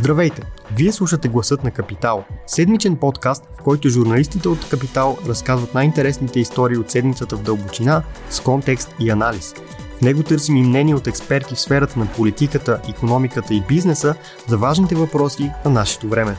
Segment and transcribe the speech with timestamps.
[0.00, 0.42] Здравейте!
[0.76, 6.76] Вие слушате Гласът на Капитал, седмичен подкаст, в който журналистите от Капитал разказват най-интересните истории
[6.76, 9.54] от седмицата в дълбочина, с контекст и анализ.
[9.98, 14.14] В него търсим и мнение от експерти в сферата на политиката, економиката и бизнеса
[14.46, 16.36] за важните въпроси на нашето време.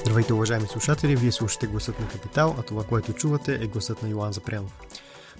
[0.00, 1.16] Здравейте, уважаеми слушатели!
[1.16, 4.72] Вие слушате Гласът на Капитал, а това, което чувате е гласът на Йоан Запрянов.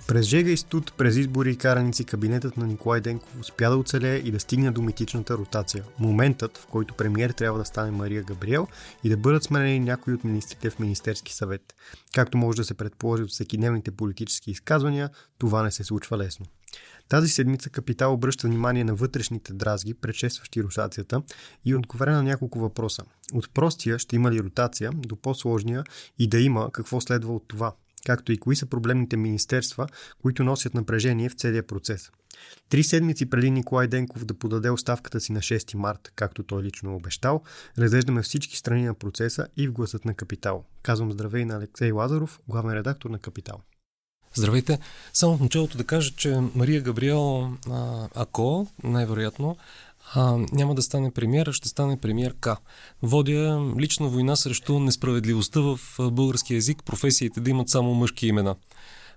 [0.09, 4.17] През Жега и Студ, през избори и караници, кабинетът на Николай Денков успя да оцелее
[4.17, 5.85] и да стигне до митичната ротация.
[5.99, 8.69] Моментът, в който премиер трябва да стане Мария Габриел
[9.05, 11.75] и да бъдат сменени някои от министрите в Министерски съвет.
[12.15, 16.47] Както може да се предположи от всекидневните политически изказвания, това не се случва лесно.
[17.09, 21.23] Тази седмица Капитал обръща внимание на вътрешните дразги, предшестващи ротацията
[21.65, 23.03] и отговаря на няколко въпроса.
[23.33, 25.85] От простия ще има ли ротация, до по-сложния
[26.19, 27.73] и да има какво следва от това–
[28.07, 29.87] както и кои са проблемните министерства,
[30.23, 32.11] които носят напрежение в целия процес.
[32.69, 36.97] Три седмици преди Николай Денков да подаде оставката си на 6 март, както той лично
[36.97, 37.43] обещал,
[37.79, 40.65] разглеждаме всички страни на процеса и в гласът на Капитал.
[40.83, 43.61] Казвам здравей на Алексей Лазаров, главен редактор на Капитал.
[44.35, 44.79] Здравейте!
[45.13, 47.51] Само в началото да кажа, че Мария Габриел,
[48.15, 49.57] ако най-вероятно,
[50.15, 52.49] а, няма да стане премиер, а ще стане премиер К.
[53.03, 55.79] Водя лична война срещу несправедливостта в
[56.11, 58.57] български язик, професиите да имат само мъжки имена.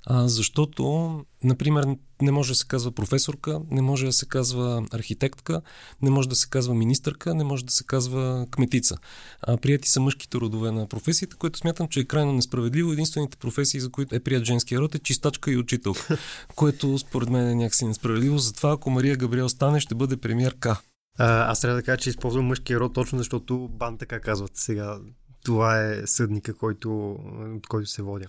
[0.06, 1.86] А, защото, например,
[2.22, 5.62] не може да се казва професорка, не може да се казва архитектка,
[6.02, 8.98] не може да се казва министърка, не може да се казва кметица.
[9.42, 12.94] А, прияти са мъжките родове на професиите, което смятам, че е крайно несправедливо.
[12.94, 16.18] Единствените професии, за които е прият женския род е чистачка и учителка,
[16.56, 18.38] което според мен е някакси несправедливо.
[18.38, 20.82] Затова, ако Мария Габриел стане, ще бъде премиерка.
[21.18, 25.00] А, аз трябва да кажа, че използвам мъжкия род точно защото бан така казват сега.
[25.44, 27.12] Това е съдника, който,
[27.56, 28.26] от който се водя.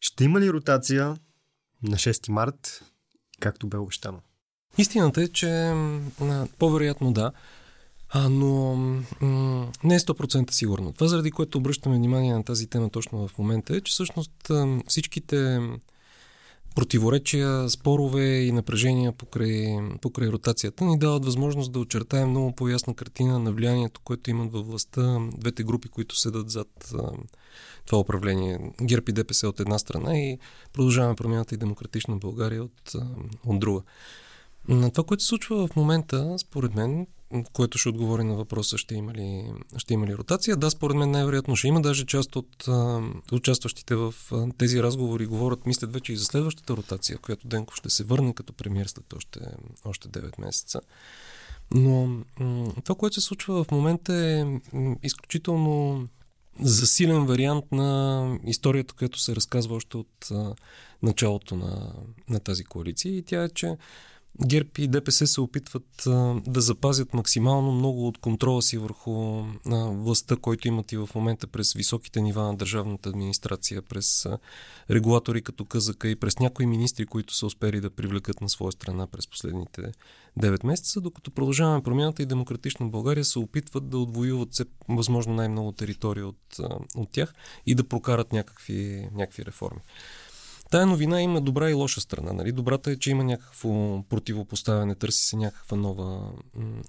[0.00, 1.16] Ще има ли ротация
[1.82, 2.84] на 6 март,
[3.40, 4.20] както бе обещано?
[4.78, 5.74] Истината е, че
[6.58, 7.32] по-вероятно да,
[8.08, 8.74] а, но
[9.20, 10.92] м- не е 100% сигурно.
[10.92, 14.50] Това, заради което обръщаме внимание на тази тема точно в момента, е, че всъщност
[14.86, 15.60] всичките
[16.76, 23.38] противоречия, спорове и напрежения покрай, покрай ротацията ни дават възможност да очертаем много по-ясна картина
[23.38, 27.10] на влиянието, което имат във властта двете групи, които седат зад а,
[27.86, 28.72] това управление.
[28.82, 30.38] ГЕРБ и ДПС от една страна и
[30.72, 33.06] продължаваме промяната и демократична България от, а,
[33.46, 33.82] от друга.
[34.68, 37.06] На това, което се случва в момента, според мен,
[37.52, 40.56] което ще отговори на въпроса ще има ли, ще има ли ротация.
[40.56, 41.82] Да, според мен най-вероятно ще има.
[41.82, 46.76] Даже част от а, участващите в а, тези разговори говорят, мислят вече и за следващата
[46.76, 49.40] ротация, която Денков ще се върне като премьер след още,
[49.84, 50.80] още 9 месеца.
[51.70, 52.06] Но
[52.40, 54.44] м- това, което се случва в момента е
[55.02, 56.02] изключително
[56.60, 60.54] засилен вариант на историята, която се разказва още от а,
[61.02, 61.92] началото на,
[62.28, 63.16] на тази коалиция.
[63.16, 63.76] И тя е, че
[64.44, 69.44] ГЕРБ и ДПС се опитват а, да запазят максимално много от контрола си върху а,
[69.90, 74.38] властта, който имат и в момента през високите нива на държавната администрация, през а,
[74.90, 79.06] регулатори като КЗК и през някои министри, които са успели да привлекат на своя страна
[79.06, 79.92] през последните
[80.40, 85.72] 9 месеца, докато продължаваме промяната и демократична България се опитват да отвоюват се, възможно най-много
[85.72, 86.56] територия от,
[86.96, 87.34] от тях
[87.66, 89.80] и да прокарат някакви, някакви реформи.
[90.70, 92.32] Тая новина има добра и лоша страна.
[92.32, 92.52] Нали?
[92.52, 96.32] Добрата е, че има някакво противопоставяне, търси се някаква нова,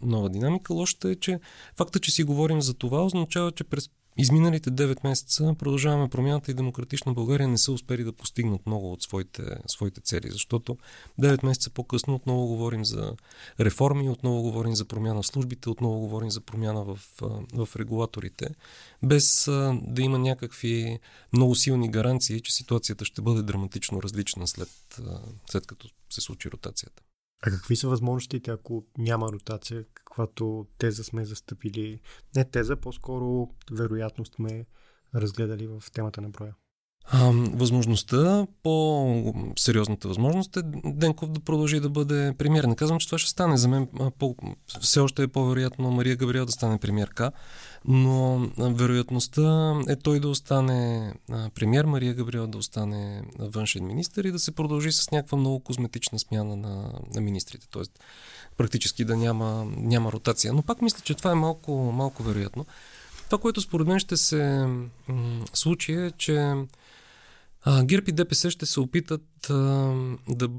[0.02, 0.74] нова динамика.
[0.74, 1.40] Лошата е, че
[1.78, 6.54] факта, че си говорим за това, означава, че през изминалите 9 месеца продължаваме промяната и
[6.54, 10.78] демократична България не са успели да постигнат много от своите, своите цели, защото
[11.22, 13.14] 9 месеца по-късно отново говорим за
[13.60, 17.00] реформи, отново говорим за промяна в службите, отново говорим за промяна в,
[17.54, 18.50] в регулаторите,
[19.04, 19.46] без
[19.82, 21.00] да има някакви
[21.34, 24.70] много силни гаранции, че ситуацията ще бъде драматично различна след,
[25.52, 27.04] след като се случи ротацията.
[27.42, 29.84] А какви са възможностите, ако няма ротация,
[30.18, 32.00] каквато теза сме застъпили?
[32.36, 34.66] Не теза, по-скоро вероятност сме
[35.16, 36.56] разгледали в темата на броя.
[37.12, 42.64] А, възможността, по-сериозната възможност е Денков да продължи да бъде премьер.
[42.64, 43.58] Не казвам, че това ще стане.
[43.58, 43.88] За мен
[44.20, 44.36] по,
[44.82, 47.32] все още е по-вероятно Мария Габриел да стане премьерка,
[47.86, 51.14] но вероятността е той да остане
[51.56, 56.20] премьер, Мария Габриел да остане външен министр и да се продължи с някаква много козметична
[56.20, 57.68] смяна на, на министрите.
[57.72, 58.00] Тоест,
[58.58, 60.54] практически да няма, няма ротация.
[60.54, 62.66] Но пак мисля, че това е малко, малко вероятно.
[63.26, 64.66] Това, което според мен ще се
[65.08, 66.54] м- случи е, че
[67.62, 69.54] а, ГЕРБ и ДПС ще се опитат а,
[70.30, 70.50] да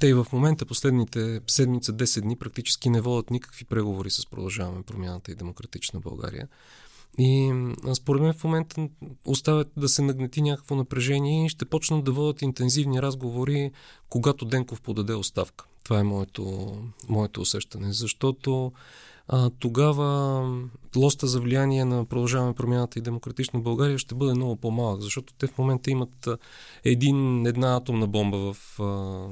[0.00, 4.82] те и в момента, последните седмица, 10 дни, практически не водят никакви преговори с Продължаваме
[4.82, 6.48] промяната и Демократична България.
[7.18, 7.52] И
[7.94, 8.88] според мен в момента
[9.24, 13.70] оставят да се нагнети някакво напрежение и ще почнат да водят интензивни разговори,
[14.08, 15.64] когато Денков подаде оставка.
[15.84, 16.74] Това е моето,
[17.08, 18.72] моето усещане, защото
[19.28, 20.42] а, тогава
[20.96, 25.46] лоста за влияние на продължаване промяната и демократична България ще бъде много по-малък, защото те
[25.46, 26.28] в момента имат
[26.84, 29.28] един, една атомна бомба в а,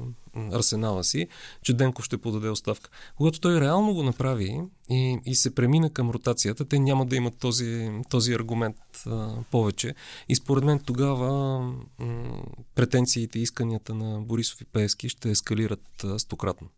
[0.53, 1.29] арсенала си,
[1.63, 2.91] че Денков ще подаде оставка.
[3.17, 4.61] Когато той реално го направи
[4.91, 8.77] и, и се премина към ротацията, те няма да имат този, този аргумент
[9.07, 9.95] а, повече.
[10.29, 11.61] И според мен тогава
[11.99, 12.43] м-
[12.75, 16.69] претенциите и исканията на Борисов и Пеевски ще ескалират стократно.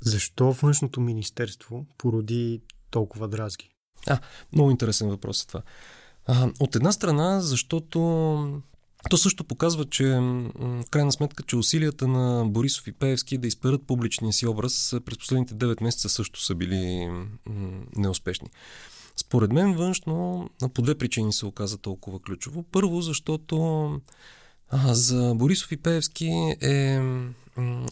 [0.00, 3.75] Защо външното министерство породи толкова дразги?
[4.06, 4.18] А,
[4.52, 5.62] много интересен въпрос е това.
[6.26, 7.98] А, от една страна, защото
[9.10, 13.86] то също показва, че в крайна сметка, че усилията на Борисов и Пеевски да изперат
[13.86, 17.10] публичния си образ през последните 9 месеца също са били
[17.96, 18.48] неуспешни.
[19.16, 22.62] Според мен външно по две причини се оказа толкова ключово.
[22.62, 23.90] Първо, защото
[24.68, 27.00] а, за Борисов и Пеевски е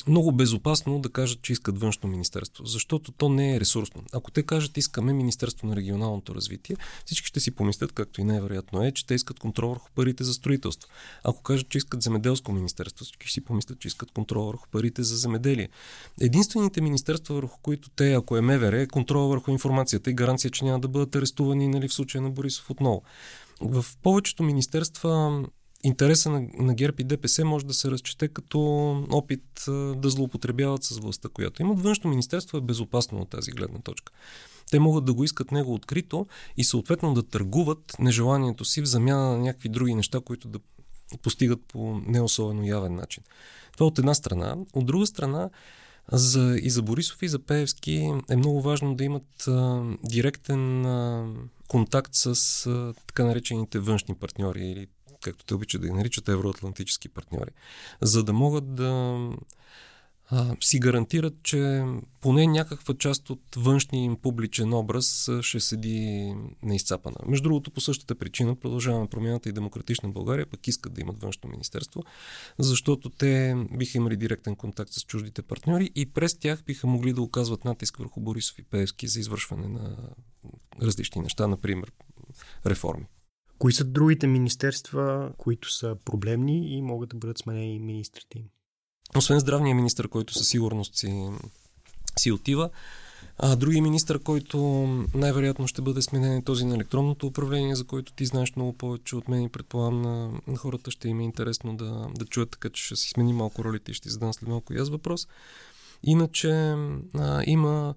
[0.09, 4.03] много безопасно да кажат, че искат външно министерство, защото то не е ресурсно.
[4.13, 8.85] Ако те кажат, искаме Министерство на регионалното развитие, всички ще си помислят, както и най-вероятно
[8.85, 10.91] е, че те искат контрол върху парите за строителство.
[11.25, 15.03] Ако кажат, че искат земеделско министерство, всички ще си помислят, че искат контрол върху парите
[15.03, 15.69] за земеделие.
[16.21, 20.65] Единствените министерства, върху които те, ако е МВР, е контрол върху информацията и гаранция, че
[20.65, 23.03] няма да бъдат арестувани нали, в случая на Борисов отново.
[23.61, 25.45] В повечето министерства
[25.85, 28.59] интереса на, на ГЕРБ и ДПС може да се разчете като
[29.11, 29.65] опит
[29.97, 31.81] да злоупотребяват с властта, която имат.
[31.81, 34.13] Външно министерство е безопасно от тази гледна точка.
[34.71, 36.27] Те могат да го искат него открито
[36.57, 40.59] и съответно да търгуват нежеланието си в замяна на някакви други неща, които да
[41.23, 43.23] постигат по не особено явен начин.
[43.73, 44.57] Това от една страна.
[44.73, 45.51] От друга страна,
[46.13, 51.29] за, и за Борисов и за Пеевски е много важно да имат а, директен а,
[51.69, 52.27] контакт с
[52.67, 54.87] а, така наречените външни партньори или
[55.25, 57.51] както те обичат да ги наричат, евроатлантически партньори,
[58.01, 59.19] за да могат да
[60.31, 61.85] а, си гарантират, че
[62.21, 67.17] поне някаква част от външния им публичен образ ще седи неизцапана.
[67.27, 71.51] Между другото, по същата причина продължаваме промяната и демократична България, пък искат да имат външно
[71.51, 72.05] министерство,
[72.59, 77.23] защото те биха имали директен контакт с чуждите партньори и през тях биха могли да
[77.23, 79.97] оказват натиск върху Борисов и Пеевски за извършване на
[80.83, 81.93] различни неща, например
[82.67, 83.07] реформи.
[83.59, 88.45] Кои са другите министерства, които са проблемни и могат да бъдат сменени министрите им?
[89.17, 91.29] Освен здравния министр, който със сигурност си,
[92.19, 92.71] си отива,
[93.39, 94.59] а други министр, който
[95.15, 99.17] най-вероятно ще бъде сменен е този на електронното управление, за който ти знаеш много повече
[99.17, 100.03] от мен и предполагам
[100.47, 103.65] на хората ще им е интересно да, да чуят, така че ще си смени малко
[103.65, 105.29] ролите и ще задам след малко и аз въпрос.
[106.03, 106.51] Иначе
[107.19, 107.95] а, има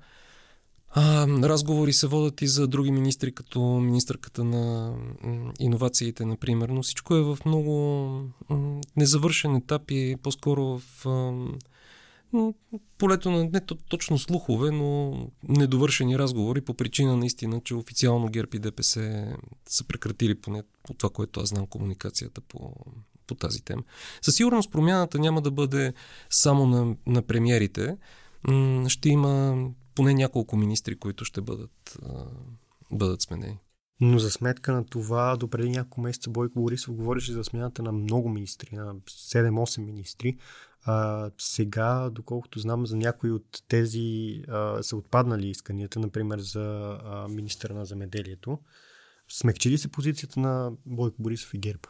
[1.00, 4.96] а, разговори се водят и за други министри, като министърката на
[5.60, 8.22] иновациите, например, но всичко е в много
[8.96, 11.06] незавършен етап и по-скоро в
[12.98, 15.14] полето на не точно слухове, но
[15.48, 19.28] недовършени разговори по причина наистина, че официално ГЕРБ и ДПС
[19.70, 22.74] са прекратили поне по това, което аз знам комуникацията по,
[23.28, 23.84] по тази тема.
[24.22, 25.94] Със сигурност промяната няма да бъде
[26.30, 27.98] само на, на премиерите.
[28.88, 29.66] Ще има
[29.98, 32.26] поне няколко министри, които ще бъдат, а,
[32.92, 33.60] бъдат сменени.
[34.02, 37.92] Но за сметка на това, до преди няколко месеца Бойко Борисов говореше за смената на
[37.92, 40.38] много министри, на 7-8 министри.
[40.84, 47.28] А, сега, доколкото знам, за някои от тези а, са отпаднали исканията, например за а,
[47.28, 48.60] министъра на земеделието.
[49.30, 51.82] Смекчи ли се позицията на Бойко Борисов и ГЕРБ?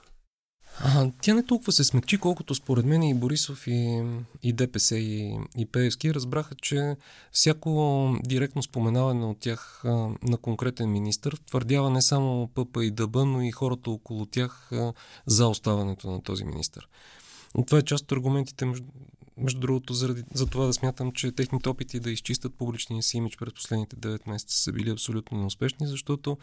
[0.80, 4.04] А, тя не толкова се смекчи, колкото според мен и Борисов и,
[4.44, 6.96] и ДПС и, и Пеевски разбраха, че
[7.32, 9.90] всяко директно споменаване от тях а,
[10.24, 14.94] на конкретен министр твърдява не само ПП и ДБ, но и хората около тях а,
[15.26, 16.82] за оставането на този министр.
[17.56, 18.66] Но това е част от аргументите
[19.38, 23.38] между, другото, заради, за това да смятам, че техните опити да изчистят публичния си имидж
[23.38, 26.38] през последните 9 месеца са били абсолютно неуспешни, защото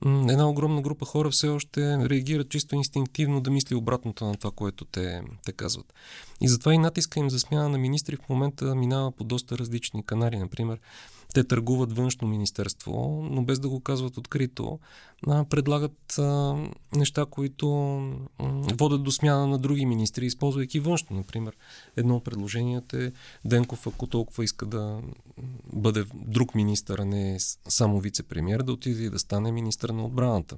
[0.00, 4.50] м- една огромна група хора все още реагират чисто инстинктивно да мисли обратното на това,
[4.50, 5.94] което те, те казват.
[6.40, 10.04] И затова и натиска им за смяна на министри в момента минава по доста различни
[10.06, 10.36] канали.
[10.36, 10.78] Например,
[11.34, 14.78] те търгуват външно министерство, но без да го казват открито,
[15.50, 16.20] предлагат
[16.96, 17.96] неща, които
[18.38, 18.44] а,
[18.78, 21.16] водят до смяна на други министри, използвайки външно.
[21.16, 21.56] Например,
[21.96, 23.12] едно от предложенията е
[23.44, 25.00] Денков, ако толкова иска да
[25.72, 27.36] бъде друг министър, а не
[27.68, 30.56] само вице-премьер, да отиде и да стане министър на отбраната.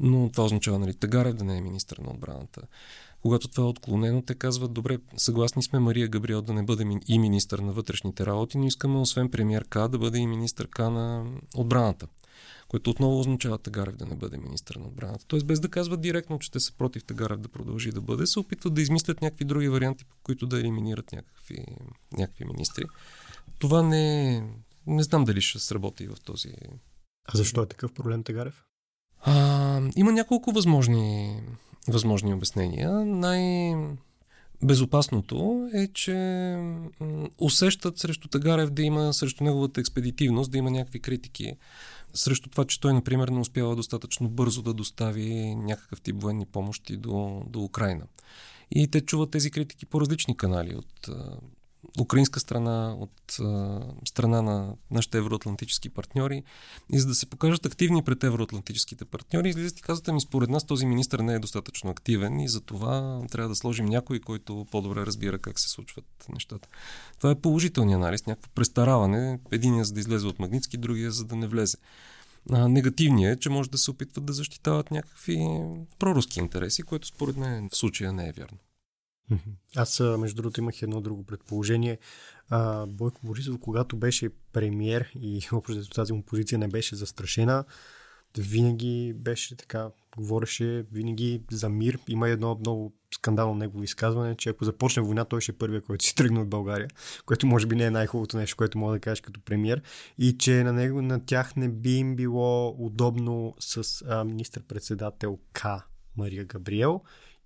[0.00, 2.62] Но това означава, нали, Тагарев да не е министър на отбраната.
[3.22, 7.18] Когато това е отклонено, те казват, добре, съгласни сме Мария Габриел да не бъде и
[7.18, 11.24] министър на вътрешните работи, но искаме освен премьер К да бъде и министър К на
[11.56, 12.06] отбраната
[12.70, 15.24] което отново означава Тагарев да не бъде министър на отбраната.
[15.28, 18.38] Тоест, без да казват директно, че те са против Тагарев да продължи да бъде, се
[18.38, 21.64] опитват да измислят някакви други варианти, по които да елиминират някакви,
[22.18, 22.84] някакви министри.
[23.58, 24.42] Това не е
[24.86, 26.52] Не знам дали ще сработи в този.
[27.28, 28.64] А защо е такъв проблем, Тагарев?
[29.20, 31.36] А, има няколко възможни,
[31.90, 32.90] възможни обяснения.
[33.04, 33.74] Най-
[34.62, 36.56] Безопасното е, че
[37.38, 41.52] усещат срещу Тагарев да има, срещу неговата експедитивност, да има някакви критики.
[42.14, 46.96] Срещу това, че той, например, не успява достатъчно бързо да достави някакъв тип военни помощи
[46.96, 48.04] до, до Украина.
[48.70, 51.08] И те чуват тези критики по различни канали, от
[52.00, 56.42] украинска страна, от а, страна на нашите евроатлантически партньори.
[56.92, 60.66] И за да се покажат активни пред евроатлантическите партньори, излизат и казват ми, според нас
[60.66, 65.06] този министр не е достатъчно активен и за това трябва да сложим някой, който по-добре
[65.06, 66.68] разбира как се случват нещата.
[67.18, 71.36] Това е положителният анализ, някакво престараване, единия за да излезе от Магницки, другия за да
[71.36, 71.76] не влезе.
[72.50, 75.60] А, негативният е, че може да се опитват да защитават някакви
[75.98, 78.58] проруски интереси, което според мен в случая не е вярно.
[79.76, 81.98] Аз, между другото, имах едно друго предположение.
[82.88, 87.64] Бойко Борисов, когато беше премьер и общо тази му позиция не беше застрашена,
[88.38, 91.98] винаги беше така, говореше винаги за мир.
[92.08, 96.04] Има едно много скандално негово изказване, че ако започне война, той ще е първия, който
[96.04, 96.88] си тръгне от България,
[97.26, 99.82] което може би не е най-хубавото нещо, което мога да кажеш като премьер.
[100.18, 105.66] И че на него, на тях не би им било удобно с министър-председател К.
[106.16, 107.02] Мария Габриел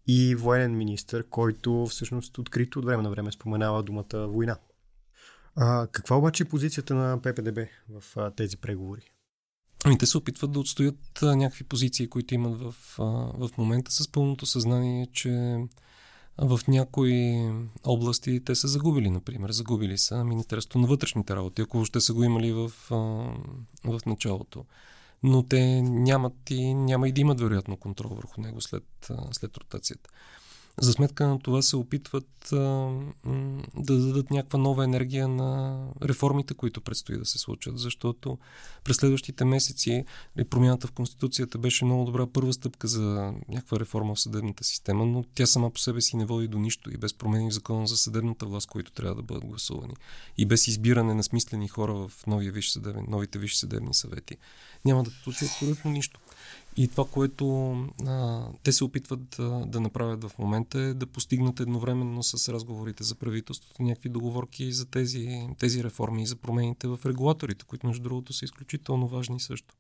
[0.07, 4.57] и военен министр, който всъщност открито от време на време споменава думата война.
[5.57, 7.59] А, каква обаче е позицията на ППДБ
[7.89, 9.03] в а, тези преговори?
[9.85, 13.03] Ами те се опитват да отстоят а, някакви позиции, които имат в, а,
[13.49, 15.59] в момента с пълното съзнание, че
[16.39, 17.51] в някои
[17.85, 19.51] области те са загубили, например.
[19.51, 22.69] Загубили са Министерството на вътрешните работи, ако ще са го имали в,
[23.85, 24.65] в началото
[25.23, 30.11] но те нямат и няма и да имат вероятно контрол върху него след, след ротацията.
[30.81, 32.57] За сметка на това се опитват а,
[33.77, 38.39] да дадат някаква нова енергия на реформите, които предстои да се случат, защото
[38.85, 40.05] през следващите месеци
[40.51, 45.25] промяната в Конституцията беше много добра първа стъпка за някаква реформа в съдебната система, но
[45.35, 47.97] тя сама по себе си не води до нищо и без промени в закона за
[47.97, 49.95] съдебната власт, които трябва да бъдат гласувани
[50.39, 54.37] и без избиране на смислени хора в новия виш съдебен, новите висши съдебни съвети.
[54.85, 56.21] Няма да се случи абсолютно нищо.
[56.77, 57.73] И това, което
[58.07, 63.05] а, те се опитват а, да направят в момента е да постигнат едновременно с разговорите
[63.05, 68.03] за правителството някакви договорки за тези, тези реформи и за промените в регулаторите, които между
[68.03, 69.75] другото са изключително важни също.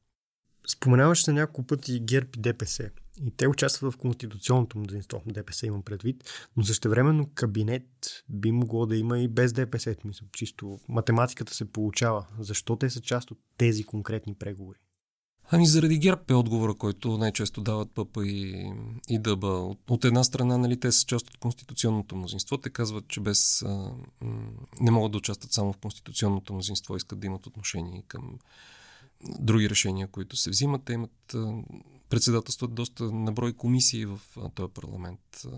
[0.66, 2.90] Споменаваш се няколко пъти ГЕРБ и ДПС.
[3.22, 5.22] И те участват в конституционното мнозинство.
[5.26, 6.24] ДПС имам предвид.
[6.56, 7.84] Но същевременно кабинет
[8.28, 9.96] би могло да има и без ДПС.
[10.04, 12.26] Мисля, чисто математиката се получава.
[12.38, 14.78] Защо те са част от тези конкретни преговори?
[15.50, 18.72] Ами заради ГЕРБ е отговора, който най-често дават ПП и,
[19.08, 19.44] и ДБ.
[19.44, 22.58] От, от една страна, нали, те са част от конституционното мнозинство.
[22.58, 27.20] Те казват, че без а, м- не могат да участват само в конституционното мнозинство, искат
[27.20, 28.38] да имат отношение към
[29.38, 30.82] други решения, които се взимат.
[30.84, 31.62] Те имат а,
[32.08, 35.20] председателстват доста наброй комисии в а, този парламент.
[35.46, 35.50] А,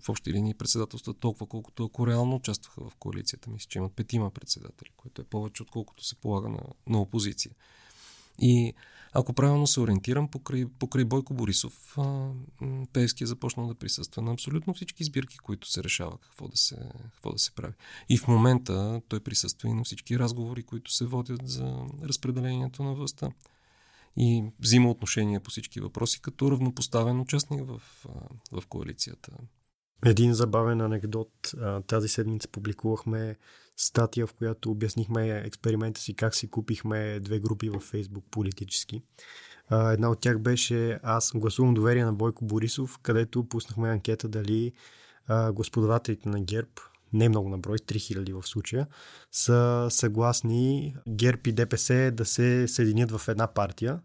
[0.00, 3.50] в общи линии председателстват толкова, колкото ако реално участваха в коалицията.
[3.50, 7.52] Мисля, че имат петима председатели, което е повече, отколкото се полага на, на опозиция.
[8.38, 8.74] И
[9.12, 11.96] ако правилно се ориентирам, покрай, покрай Бойко Борисов,
[12.92, 16.76] Певски е започнал да присъства на абсолютно всички сбирки, които се решава какво да се,
[17.14, 17.74] какво да се прави.
[18.08, 22.94] И в момента той присъства и на всички разговори, които се водят за разпределението на
[22.94, 23.30] властта.
[24.16, 27.82] И взима отношение по всички въпроси като равнопоставен участник в,
[28.52, 29.32] в коалицията.
[30.06, 31.54] Един забавен анекдот.
[31.86, 33.36] Тази седмица публикувахме
[33.76, 39.02] статия, в която обяснихме експеримента си как си купихме две групи във Фейсбук политически.
[39.70, 44.72] Една от тях беше Аз гласувам доверие на Бойко Борисов, където пуснахме анкета дали
[45.52, 46.70] господавателите на ГЕРБ,
[47.12, 48.86] не много на брой, 3000 в случая,
[49.30, 54.00] са съгласни ГЕРБ и ДПС да се съединят в една партия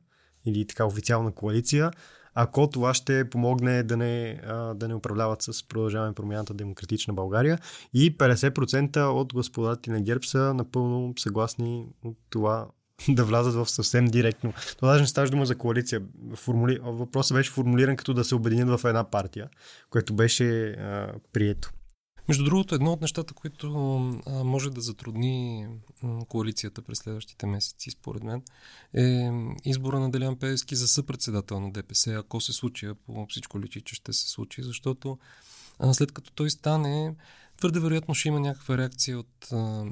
[0.45, 1.91] или така официална коалиция,
[2.39, 4.41] ако това ще помогне да не,
[4.75, 7.59] да не управляват с продължаване промяната Демократична България.
[7.93, 12.67] И 50% от господати на ГЕРБ са напълно съгласни от това
[13.09, 14.53] да влязат в съвсем директно.
[14.77, 16.01] Това даже не става дума за коалиция.
[16.35, 16.79] Формули...
[16.83, 19.49] Въпросът беше формулиран като да се обединят в една партия,
[19.89, 21.71] което беше а, прието.
[22.27, 23.69] Между другото, едно от нещата, които
[24.27, 25.67] може да затрудни
[26.27, 28.41] коалицията през следващите месеци, според мен,
[28.93, 29.31] е
[29.65, 33.95] избора на Делян Певски за съпредседател на ДПС, ако се случи, по всичко личи, че
[33.95, 35.17] ще се случи, защото
[35.91, 37.15] след като той стане,
[37.57, 39.47] твърде вероятно ще има някаква реакция от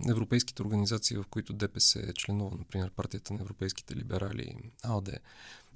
[0.10, 5.10] европейските организации, в които ДПС е членува, например партията на европейските либерали, АОД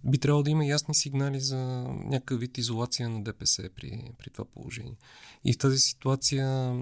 [0.03, 1.57] би трябвало да има ясни сигнали за
[2.05, 4.97] някакъв вид изолация на ДПС при, при това положение.
[5.45, 6.75] И в тази ситуация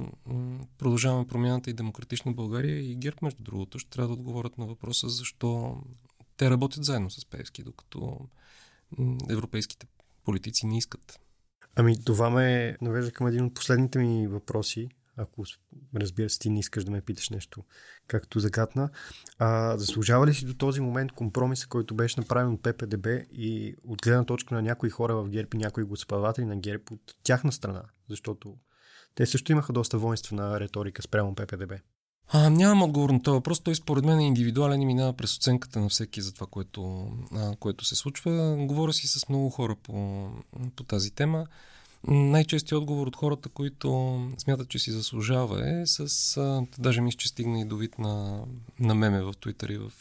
[0.78, 5.10] продължаваме промяната и Демократична България и ГЕРБ, между другото, ще трябва да отговорят на въпроса
[5.10, 5.82] защо
[6.38, 8.20] те работят заедно с Певски, докато
[9.30, 9.88] европейските
[10.24, 11.20] политици не искат.
[11.76, 15.44] Ами това ме навежда към един от последните ми въпроси, ако
[15.96, 17.64] разбира се ти не искаш да ме питаш нещо,
[18.08, 18.90] както загадна.
[19.38, 24.02] А, заслужава ли си до този момент компромиса, който беше направен от ППДБ и от
[24.02, 27.84] гледна точка на някои хора в ГЕРБ и някои господаватели на ГЕРБ от тяхна страна?
[28.10, 28.58] Защото
[29.16, 31.74] те също имаха доста воинствена риторика спрямо ППДБ.
[32.30, 33.60] А, нямам отговор на този въпрос.
[33.60, 37.56] Той според мен е индивидуален и минава през оценката на всеки за това, което, а,
[37.56, 38.56] което се случва.
[38.60, 40.28] Говоря си с много хора по,
[40.76, 41.48] по тази тема.
[42.08, 46.38] Най-честият отговор от хората, които смятат, че си заслужава е с...
[46.38, 48.44] А, даже мисля, че стигна и до вид на,
[48.80, 49.92] на меме в Twitter и в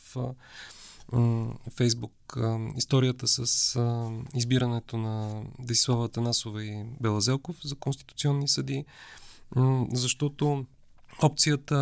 [1.71, 2.37] Фейсбук.
[2.77, 8.85] Историята с а, избирането на Десислава Танасова и Бела Зелков за конституционни съди,
[9.93, 10.67] защото
[11.23, 11.77] опцията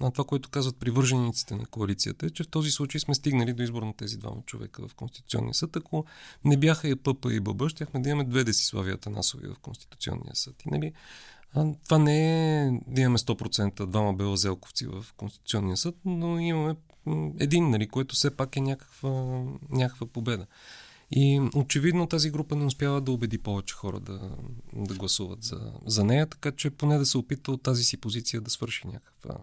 [0.00, 3.62] на това, което казват привържениците на коалицията е, че в този случай сме стигнали до
[3.62, 5.76] избор на тези двама човека в Конституционния съд.
[5.76, 6.04] Ако
[6.44, 10.54] не бяха и ПП и ББ, щяхме да имаме две Десиславия Танасови в Конституционния съд.
[10.66, 10.92] И, нали,
[11.84, 16.76] това не е да имаме 100% двама белазелковци в Конституционния съд, но имаме
[17.38, 20.46] един, нали, което все пак е някаква, някаква победа.
[21.10, 24.30] И очевидно тази група не успява да убеди повече хора да,
[24.72, 28.40] да гласуват за, за нея, така че поне да се опита от тази си позиция
[28.40, 29.36] да свърши някаква,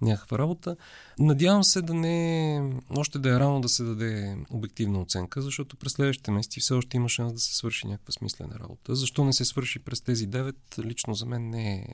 [0.00, 0.76] някаква работа.
[1.18, 5.92] Надявам се да не още да е рано да се даде обективна оценка, защото през
[5.92, 8.94] следващите месеци все още има шанс да се свърши някаква смислена работа.
[8.94, 11.86] Защо не се свърши през тези 9, лично за мен не е,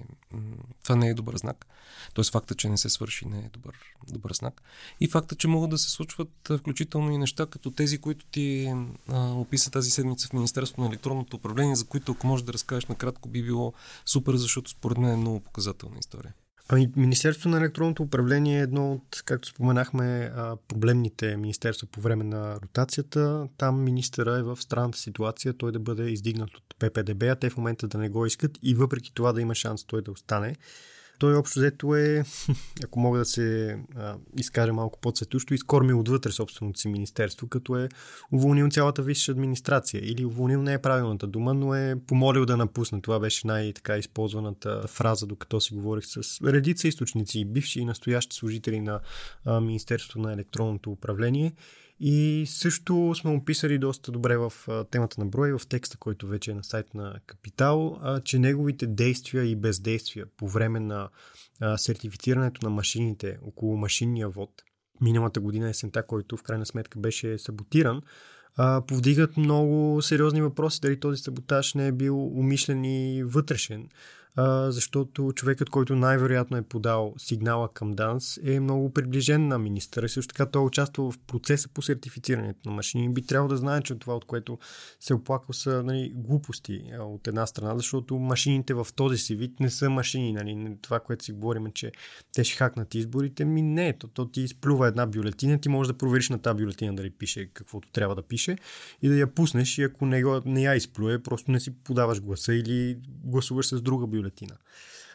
[0.90, 1.66] това не е добър знак.
[2.14, 3.74] Тоест факта, че не се свърши не е добър,
[4.12, 4.62] добър знак.
[5.00, 8.74] И факта, че могат да се случват включително и неща, като тези, които ти
[9.08, 12.86] а, описа тази седмица в Министерството на електронното управление, за които ако можеш да разкажеш
[12.86, 13.72] накратко би било
[14.06, 16.34] супер, защото според мен е много показателна история.
[16.72, 20.32] Ами, Министерството на електронното управление е едно от, както споменахме,
[20.68, 23.48] проблемните министерства по време на ротацията.
[23.56, 27.56] Там министъра е в странната ситуация той да бъде издигнат от ППДБ, а те в
[27.56, 30.56] момента да не го искат и въпреки това да има шанс той да остане.
[31.20, 32.24] Той общо взето е,
[32.84, 37.88] ако мога да се а, изкажа малко по-цветущо, изкормил отвътре собственото си министерство, като е
[38.32, 40.00] уволнил цялата висша администрация.
[40.04, 43.00] Или уволнил не е правилната дума, но е помолил да напусне.
[43.00, 48.80] Това беше най-така използваната фраза, докато си говорих с редица източници, бивши и настоящи служители
[48.80, 49.00] на
[49.44, 51.52] а, Министерството на електронното управление.
[52.00, 54.52] И също сме описали доста добре в
[54.90, 59.44] темата на брой, в текста, който вече е на сайт на Капитал, че неговите действия
[59.44, 61.08] и бездействия по време на
[61.76, 64.50] сертифицирането на машините около машинния вод,
[65.00, 68.02] миналата година есента, който в крайна сметка беше саботиран,
[68.86, 73.88] повдигат много сериозни въпроси дали този саботаж не е бил умишлен и вътрешен
[74.68, 80.34] защото човекът, който най-вероятно е подал сигнала към ДАНС е много приближен на министъра също
[80.34, 83.08] така той е участвал в процеса по сертифицирането на машини.
[83.08, 84.58] Би трябвало да знае, че това, от което
[85.00, 89.70] се оплаква са нали, глупости от една страна, защото машините в този си вид не
[89.70, 90.32] са машини.
[90.32, 90.76] Нали.
[90.82, 91.92] Това, което си говорим, е, че
[92.32, 93.98] те ще хакнат изборите, ми не.
[93.98, 97.50] То, то ти изплюва една бюлетина, ти можеш да провериш на тази бюлетина дали пише
[97.54, 98.56] каквото трябва да пише
[99.02, 102.54] и да я пуснеш и ако не, не я изплюе, просто не си подаваш гласа
[102.54, 104.56] или гласуваш с друга бюлетина бюлетина.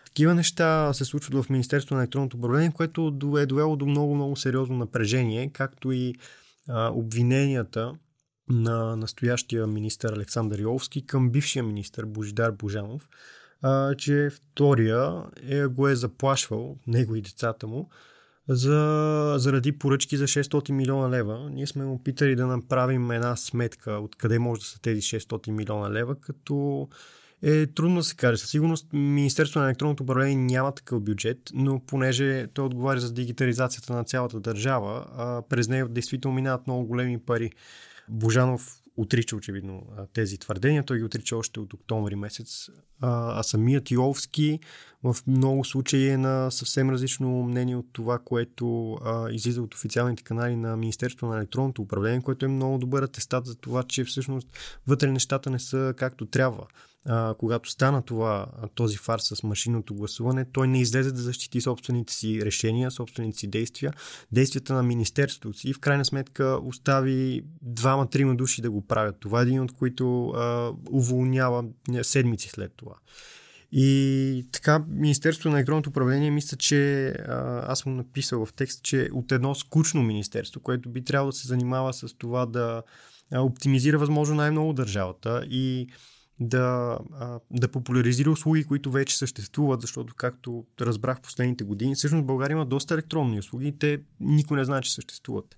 [0.06, 4.36] Такива неща се случват в Министерството на електронното управление, което е довело до много, много
[4.36, 6.16] сериозно напрежение, както и
[6.70, 7.94] а, обвиненията
[8.50, 13.10] на настоящия министър Александър Йовски към бившия министър Божидар Божанов,
[13.62, 17.90] а, че втория е, го е заплашвал, него и децата му,
[18.50, 21.50] за, заради поръчки за 600 милиона лева.
[21.50, 25.92] Ние сме му питали да направим една сметка откъде може да са тези 600 милиона
[25.92, 26.88] лева, като
[27.42, 28.38] е трудно да се каже.
[28.38, 33.94] Със сигурност Министерството на електронното управление няма такъв бюджет, но понеже той отговаря за дигитализацията
[33.94, 35.06] на цялата държава,
[35.50, 37.52] през нея действително минават много големи пари.
[38.10, 40.84] Божанов отрича очевидно тези твърдения.
[40.84, 42.70] Той ги отрича още от октомври месец.
[43.02, 44.60] А, а самият Йовски
[45.14, 50.24] в много случаи е на съвсем различно мнение от това, което а, излиза от официалните
[50.24, 54.48] канали на Министерството на електронното управление, което е много добър атестат за това, че всъщност
[54.88, 56.68] вътре нещата не са както трябва
[57.06, 62.14] а, когато стана това, този фарс с машинното гласуване, той не излезе да защити собствените
[62.14, 63.94] си решения, собствените си действия,
[64.32, 69.16] действията на Министерството си и в крайна сметка остави двама-трима души да го правят.
[69.20, 71.66] Това е един от които а, уволнява
[72.02, 72.96] седмици след това.
[73.78, 79.10] И така, Министерството на електронното управление, мисля, че а, аз съм написал в текст, че
[79.14, 82.84] от едно скучно министерство, което би трябвало да се занимава с това да
[83.34, 85.88] оптимизира възможно най-много държавата и
[86.40, 92.56] да, а, да популяризира услуги, които вече съществуват, защото, както разбрах последните години, всъщност България
[92.56, 95.56] има доста електронни услуги и те никой не знае, че съществуват.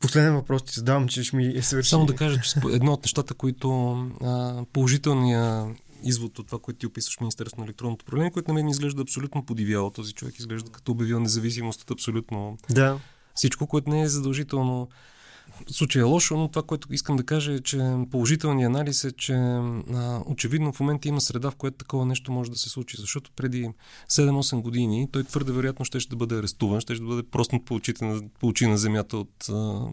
[0.00, 1.88] Последен въпрос ти задавам, че ще ми е свърши.
[1.88, 6.86] Само да кажа, че едно от нещата, които а, положителния извод от това, което ти
[6.86, 9.90] описваш Министерство на електронното управление, което на мен изглежда абсолютно подивяло.
[9.90, 12.98] Този човек изглежда като обявил независимост от абсолютно да.
[13.34, 14.88] всичко, което не е задължително
[15.70, 19.32] случай е лошо, но това, което искам да кажа е, че положителният анализ е, че
[19.34, 22.96] а, очевидно в момента има среда, в която такова нещо може да се случи.
[23.00, 23.70] Защото преди
[24.10, 28.22] 7-8 години той твърде вероятно ще, ще бъде арестуван, ще, ще бъде просто по на,
[28.40, 29.86] по на земята от а,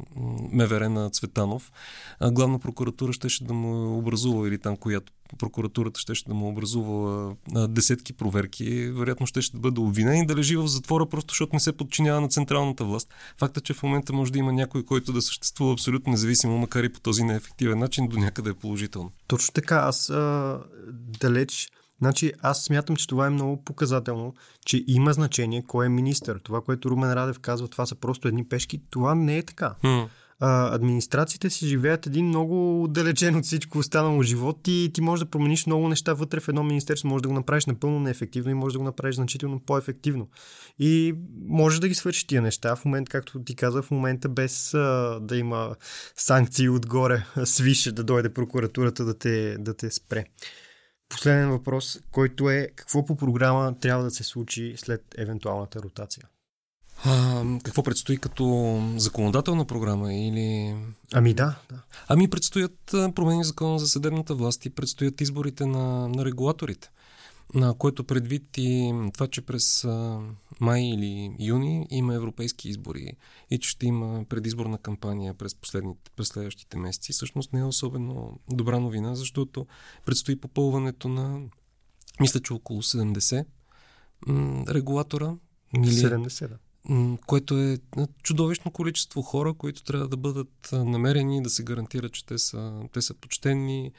[0.52, 1.72] МВР на Цветанов.
[2.20, 6.36] А, главна прокуратура ще, ще да му образува или там, която прокуратурата ще, ще да
[6.36, 11.06] му образува а, десетки проверки, вероятно ще, ще бъде обвинен и да лежи в затвора,
[11.06, 13.14] просто защото не се подчинява на централната власт.
[13.38, 16.94] Факта, че в момента може да има някой, който да съществува абсолютно независимо, макар и
[16.94, 19.12] по този неефективен начин, до някъде е положително.
[19.28, 19.76] Точно така.
[19.76, 20.60] Аз а,
[21.20, 21.70] далеч
[22.02, 24.34] Значи аз смятам, че това е много показателно,
[24.66, 26.40] че има значение кой е министър.
[26.44, 28.82] Това, което Румен Радев казва, това са просто едни пешки.
[28.90, 29.76] Това не е така.
[29.84, 30.08] Mm
[30.40, 35.32] а, администрациите си живеят един много отдалечен от всичко останало живот и ти можеш да
[35.32, 38.74] промениш много неща вътре в едно министерство, може да го направиш напълно неефективно и може
[38.74, 40.30] да го направиш значително по-ефективно.
[40.80, 41.16] И
[41.48, 45.20] може да ги свършиш тия неща в момента, както ти каза, в момента без а,
[45.22, 45.76] да има
[46.16, 50.26] санкции отгоре, свише да дойде прокуратурата да те, да те спре.
[51.10, 56.24] Последен въпрос, който е какво по програма трябва да се случи след евентуалната ротация?
[57.06, 60.76] А, какво предстои като законодателна програма или...
[61.14, 61.82] Ами да, да.
[62.08, 62.80] Ами предстоят
[63.16, 66.92] промени в закона за съдебната власт и предстоят изборите на, на регулаторите.
[67.54, 70.20] На което предвид и това, че през а,
[70.60, 73.14] май или юни има европейски избори
[73.50, 78.40] и че ще има предизборна кампания през, последните, през следващите месеци, всъщност не е особено
[78.52, 79.68] добра новина, защото
[80.06, 81.42] предстои попълването на,
[82.20, 83.46] мисля, че около 70
[84.28, 85.36] м- регулатора.
[85.74, 85.92] Мили...
[85.92, 86.58] 70, да
[87.28, 87.78] което е
[88.24, 93.02] чудовищно количество хора, които трябва да бъдат намерени, да се гарантира, че те са, те
[93.02, 93.92] са почтенни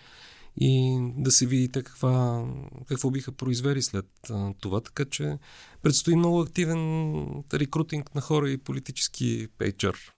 [0.57, 2.47] и да се видите каква,
[2.87, 4.07] какво биха произвели след
[4.61, 4.81] това.
[4.81, 5.39] Така че
[5.83, 10.13] предстои много активен рекрутинг на хора и политически пейчър.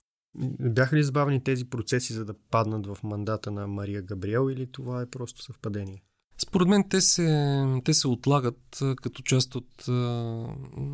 [0.59, 5.01] Бяха ли забавни тези процеси, за да паднат в мандата на Мария Габриел или това
[5.01, 6.03] е просто съвпадение?
[6.37, 10.45] Според мен те се, те се отлагат като част от а,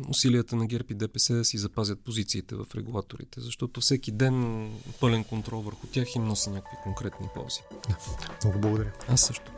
[0.08, 4.68] усилията на ГЕРБ и ДПС да си запазят позициите в регулаторите, защото всеки ден
[5.00, 7.60] пълен контрол върху тях им носи някакви конкретни ползи.
[7.88, 7.96] Да,
[8.44, 8.92] много благодаря.
[9.08, 9.52] Аз също.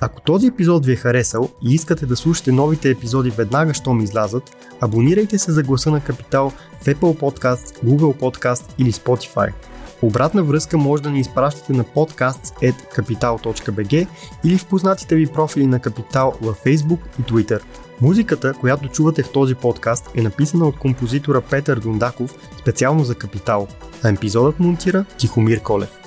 [0.00, 4.56] Ако този епизод ви е харесал и искате да слушате новите епизоди веднага, щом излязат,
[4.80, 9.52] абонирайте се за гласа на Капитал в Apple Podcast, Google Podcast или Spotify–
[10.02, 14.06] Обратна връзка може да ни изпращате на podcast.capital.bg
[14.44, 17.60] или в познатите ви профили на Капитал във Facebook и Twitter.
[18.00, 23.68] Музиката, която чувате в този подкаст е написана от композитора Петър Дундаков специално за Капитал,
[24.04, 25.97] а епизодът монтира Тихомир Колев.